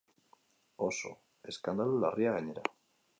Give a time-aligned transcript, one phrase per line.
[0.87, 1.11] Oso
[1.53, 2.65] eskandalu larria, gainera.